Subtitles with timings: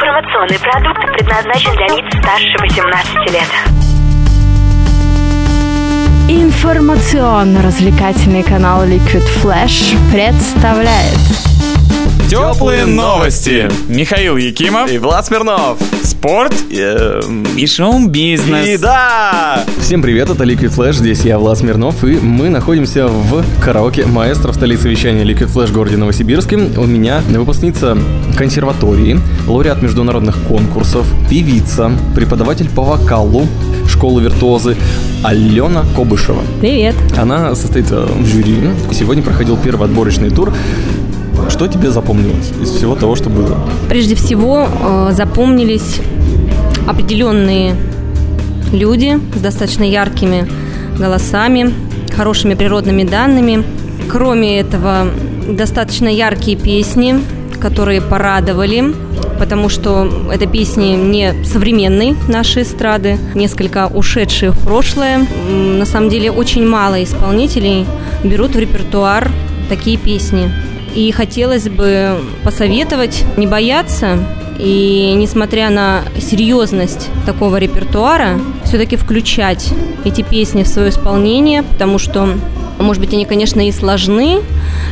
[0.00, 3.48] Информационный продукт предназначен для лиц старше 18 лет.
[6.28, 11.47] Информационно-развлекательный канал Liquid Flash представляет
[12.28, 13.70] Теплые новости.
[13.88, 14.90] Михаил Якимов.
[14.90, 15.78] И Влад Смирнов.
[16.02, 16.54] Спорт.
[16.70, 18.66] Эм, И шоу-бизнес.
[18.66, 19.64] И да!
[19.80, 24.52] Всем привет, это Liquid Flash, здесь я, Влад Смирнов, и мы находимся в караоке «Маэстро»
[24.52, 26.56] в столице вещания Liquid Flash в городе Новосибирске.
[26.56, 27.96] У меня выпускница
[28.36, 33.46] консерватории, лауреат международных конкурсов, певица, преподаватель по вокалу
[33.88, 34.76] школы виртуозы
[35.24, 36.42] Алена Кобышева.
[36.60, 36.94] Привет.
[37.16, 38.56] Она состоит э, в жюри.
[38.92, 40.52] Сегодня проходил первый отборочный тур.
[41.48, 43.58] Что тебе запомнилось из всего того, что было?
[43.88, 46.00] Прежде всего э, запомнились
[46.86, 47.74] определенные
[48.72, 50.48] люди с достаточно яркими
[50.98, 51.72] голосами,
[52.14, 53.64] хорошими природными данными.
[54.10, 55.08] Кроме этого,
[55.48, 57.20] достаточно яркие песни,
[57.60, 58.94] которые порадовали,
[59.38, 65.26] потому что это песни не современной нашей эстрады, несколько ушедшие в прошлое.
[65.50, 67.86] На самом деле очень мало исполнителей
[68.24, 69.30] берут в репертуар
[69.68, 70.50] такие песни.
[70.94, 74.18] И хотелось бы посоветовать не бояться
[74.58, 79.72] и, несмотря на серьезность такого репертуара, все-таки включать
[80.04, 82.28] эти песни в свое исполнение, потому что,
[82.78, 84.40] может быть, они, конечно, и сложны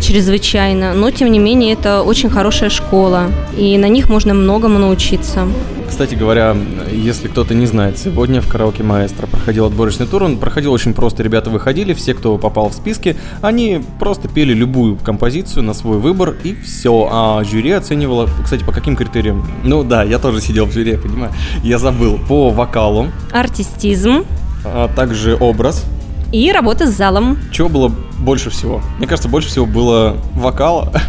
[0.00, 5.46] чрезвычайно, но, тем не менее, это очень хорошая школа, и на них можно многому научиться.
[5.92, 6.56] Кстати говоря,
[6.90, 10.22] если кто-то не знает, сегодня в караоке Маэстро проходил отборочный тур.
[10.22, 11.22] Он проходил очень просто.
[11.22, 16.34] Ребята выходили, все, кто попал в списки, они просто пели любую композицию на свой выбор
[16.44, 17.08] и все.
[17.12, 19.46] А жюри оценивало, кстати, по каким критериям?
[19.64, 21.30] Ну да, я тоже сидел в жюри, я понимаю.
[21.62, 22.18] Я забыл.
[22.26, 24.24] По вокалу, Артистизм
[24.64, 25.84] а также образ.
[26.32, 27.38] и работа с залом.
[27.52, 28.80] Чего было больше всего?
[28.96, 30.90] Мне кажется, больше всего было вокала.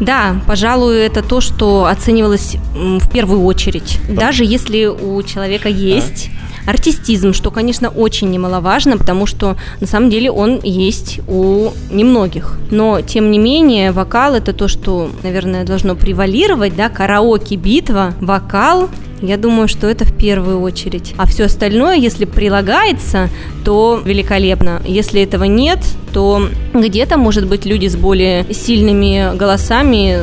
[0.00, 3.98] Да, пожалуй, это то, что оценивалось в первую очередь.
[4.08, 6.30] Даже если у человека есть
[6.66, 12.58] артистизм, что, конечно, очень немаловажно, потому что на самом деле он есть у немногих.
[12.70, 18.90] Но, тем не менее, вокал это то, что, наверное, должно превалировать, да, караоке, битва, вокал,
[19.22, 21.14] я думаю, что это в первую очередь.
[21.16, 23.28] А все остальное, если прилагается,
[23.64, 24.82] то великолепно.
[24.86, 25.80] Если этого нет,
[26.12, 30.18] то где-то, может быть, люди с более сильными голосами,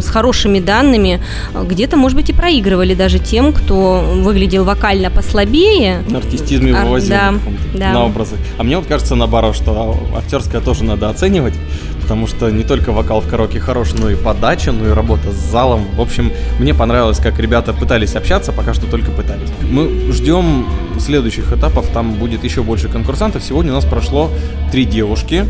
[0.00, 1.20] с хорошими данными,
[1.54, 6.02] где-то, может быть, и проигрывали даже тем, кто выглядел вокально послабее.
[6.08, 7.34] На артистизме А, вывозил да,
[7.74, 7.92] да.
[7.92, 8.36] на образы.
[8.58, 11.54] А мне вот кажется наоборот, что актерское тоже надо оценивать,
[12.02, 15.36] потому что не только вокал в караоке хорош, но и подача, но и работа с
[15.36, 15.86] залом.
[15.96, 19.48] В общем, мне понравилось, как ребята пытались общаться, пока что только пытались.
[19.62, 20.66] Мы ждем
[21.00, 23.42] следующих этапов, там будет еще больше конкурсантов.
[23.42, 24.30] Сегодня у нас прошло
[24.70, 25.44] три девушки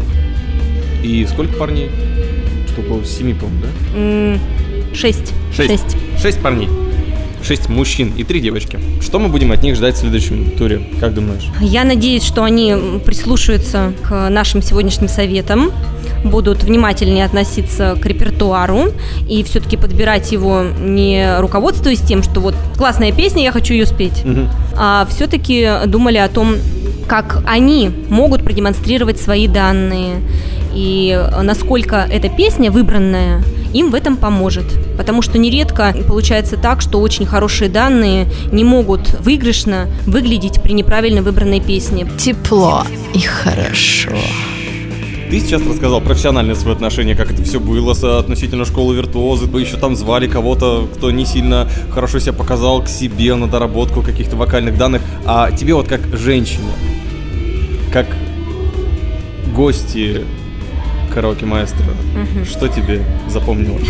[1.02, 1.90] и сколько парней?
[2.76, 3.98] Что около семи, по-моему, да?
[3.98, 4.41] М,
[4.94, 5.32] Шесть.
[5.54, 5.97] Шесть.
[6.20, 6.69] Шесть парней.
[7.42, 8.78] Шесть мужчин и три девочки.
[9.00, 10.82] Что мы будем от них ждать в следующем туре?
[11.00, 11.44] Как думаешь?
[11.60, 15.70] Я надеюсь, что они прислушаются к нашим сегодняшним советам,
[16.25, 18.87] будут внимательнее относиться к репертуару
[19.28, 24.25] и все-таки подбирать его не руководствуясь тем, что вот классная песня, я хочу ее спеть,
[24.25, 24.48] Мгм.
[24.76, 26.56] а все-таки думали о том,
[27.06, 30.16] как они могут продемонстрировать свои данные
[30.76, 33.42] и насколько эта песня выбранная
[33.72, 34.64] им в этом поможет.
[34.97, 41.22] Потому что нередко получается так, что очень хорошие данные не могут выигрышно выглядеть при неправильно
[41.22, 42.06] выбранной песне.
[42.19, 44.16] тепло и хорошо.
[45.31, 49.47] Ты сейчас рассказал профессиональное свое отношение, как это все было относительно школы виртуозы.
[49.47, 54.03] Вы еще там звали кого-то, кто не сильно хорошо себя показал к себе на доработку
[54.03, 55.03] каких-то вокальных данных.
[55.25, 56.70] А тебе вот как женщине,
[57.93, 58.06] как
[59.54, 60.22] гости
[61.12, 61.84] караоке маэстро,
[62.44, 63.89] что тебе запомнилось?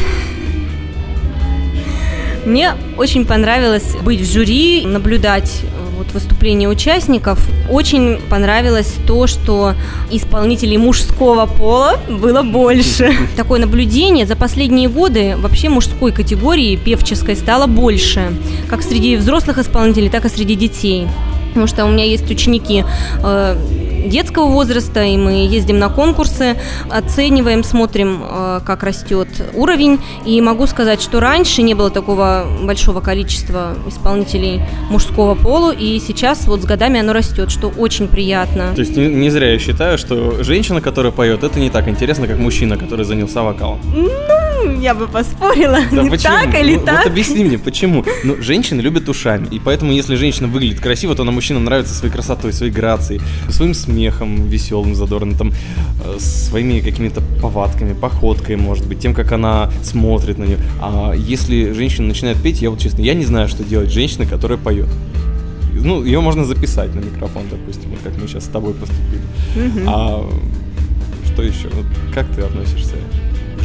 [2.46, 7.44] Мне очень понравилось быть в жюри, наблюдать э, вот выступления участников.
[7.68, 9.74] Очень понравилось то, что
[10.12, 13.12] исполнителей мужского пола было больше.
[13.36, 18.32] Такое наблюдение за последние годы вообще мужской категории певческой стало больше,
[18.68, 21.08] как среди взрослых исполнителей, так и среди детей.
[21.48, 22.84] Потому что у меня есть ученики
[23.24, 23.56] э,
[24.06, 26.56] детского возраста, и мы ездим на конкурсы,
[26.90, 29.98] оцениваем, смотрим, э, как растет уровень.
[30.24, 36.46] И могу сказать, что раньше не было такого большого количества исполнителей мужского пола, и сейчас
[36.46, 38.72] вот с годами оно растет, что очень приятно.
[38.74, 42.26] То есть не, не зря я считаю, что женщина, которая поет, это не так интересно,
[42.26, 43.80] как мужчина, который занялся вокалом.
[43.94, 44.35] ну,
[44.80, 46.32] я бы поспорила, Да не почему?
[46.34, 47.04] так или Ну, так.
[47.04, 48.04] Вот объясни мне, почему?
[48.24, 52.12] Ну, женщины любят ушами, и поэтому, если женщина выглядит красиво, то она мужчинам нравится своей
[52.12, 55.52] красотой, своей грацией, своим смехом, веселым, задорным, там,
[56.04, 60.58] э, своими какими-то повадками, походкой, может быть, тем, как она смотрит на нее.
[60.80, 64.58] А если женщина начинает петь, я вот честно, я не знаю, что делать женщина, которая
[64.58, 64.88] поет.
[65.72, 69.20] Ну, ее можно записать на микрофон, допустим, вот как мы сейчас с тобой поступили.
[69.86, 70.26] А
[71.32, 71.68] что еще?
[71.68, 71.84] Вот
[72.14, 72.94] как ты относишься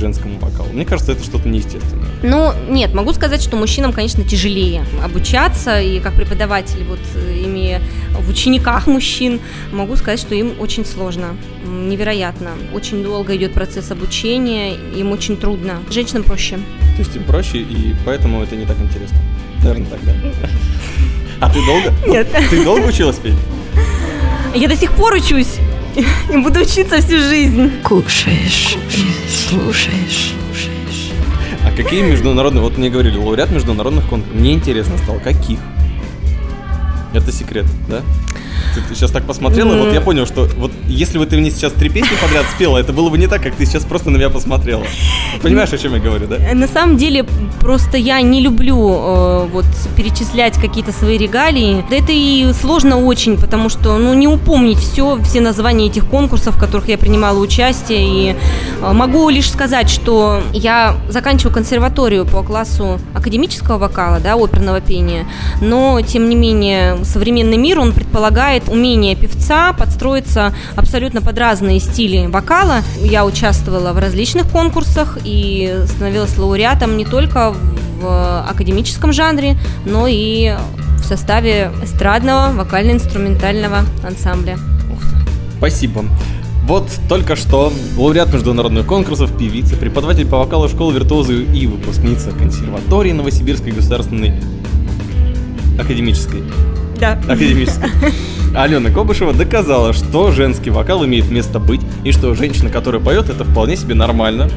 [0.01, 0.69] женскому вокалу?
[0.73, 2.09] Мне кажется, это что-то неестественное.
[2.23, 6.99] Ну, нет, могу сказать, что мужчинам, конечно, тяжелее обучаться, и как преподаватель, вот
[7.45, 7.81] имея
[8.19, 9.39] в учениках мужчин,
[9.71, 12.51] могу сказать, что им очень сложно, невероятно.
[12.73, 15.79] Очень долго идет процесс обучения, им очень трудно.
[15.89, 16.57] Женщинам проще.
[16.95, 19.17] То есть им проще, и поэтому это не так интересно.
[19.63, 20.13] Наверное, так, да?
[21.39, 21.93] А ты долго?
[22.07, 22.27] Нет.
[22.49, 23.35] Ты долго училась петь?
[24.53, 25.59] Я до сих пор учусь
[26.33, 27.71] и буду учиться всю жизнь.
[27.83, 28.77] Кушаешь,
[29.29, 30.33] слушаешь.
[31.65, 32.61] А какие международные...
[32.61, 34.39] Вот мне говорили, лауреат международных конкурсов.
[34.39, 35.59] Мне интересно стало, каких?
[37.13, 38.01] Это секрет, да?
[38.73, 41.89] Ты, сейчас так посмотрела, вот я понял, что вот если бы ты мне сейчас три
[41.89, 44.83] песни подряд спела, это было бы не так, как ты сейчас просто на меня посмотрела.
[45.41, 46.37] Понимаешь, о чем я говорю, да?
[46.53, 47.25] На самом деле,
[47.59, 49.65] просто я не люблю э, вот
[49.95, 51.83] перечислять какие-то свои регалии.
[51.89, 56.55] Да это и сложно очень, потому что, ну, не упомнить все, все названия этих конкурсов,
[56.55, 58.31] в которых я принимала участие.
[58.31, 58.35] И
[58.81, 65.27] э, могу лишь сказать, что я заканчиваю консерваторию по классу академического вокала, да, оперного пения,
[65.61, 72.27] но, тем не менее, современный мир, он предполагает умение певца подстроиться абсолютно под разные стили
[72.27, 72.81] вокала.
[73.01, 77.53] Я участвовала в различных конкурсах и становилась лауреатом не только
[78.01, 80.55] в академическом жанре, но и
[80.97, 84.57] в составе эстрадного вокально-инструментального ансамбля.
[84.91, 85.31] Ух ты.
[85.57, 86.05] Спасибо.
[86.65, 93.11] Вот только что лауреат международных конкурсов, певица, преподаватель по вокалу школы виртуозы и выпускница консерватории
[93.11, 94.33] Новосибирской государственной
[95.79, 96.43] академической.
[96.99, 97.19] Да.
[97.27, 97.89] Академической.
[98.53, 103.45] Алена Кобышева доказала, что женский вокал имеет место быть, и что женщина, которая поет, это
[103.45, 104.49] вполне себе нормально.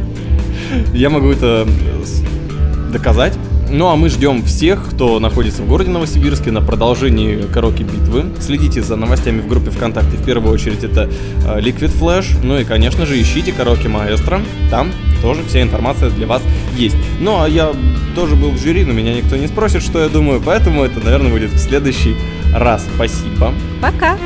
[0.92, 3.34] Я могу это э, доказать.
[3.70, 8.24] Ну а мы ждем всех, кто находится в городе Новосибирске на продолжении караоке битвы.
[8.40, 10.16] Следите за новостями в группе ВКонтакте.
[10.16, 11.08] В первую очередь это
[11.46, 12.36] э, Liquid Flash.
[12.42, 14.40] Ну и, конечно же, ищите караоке Маэстро.
[14.70, 14.90] Там
[15.22, 16.42] тоже вся информация для вас
[16.76, 16.96] есть.
[17.20, 17.72] Ну а я
[18.16, 21.30] тоже был в жюри, но меня никто не спросит, что я думаю, поэтому это, наверное,
[21.30, 22.16] будет в следующий
[22.54, 22.86] раз.
[22.94, 23.52] Спасибо.
[23.80, 24.16] Пока.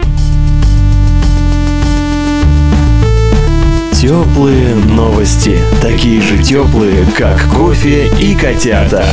[3.92, 5.58] Теплые новости.
[5.82, 9.04] Такие же теплые, как кофе и котята.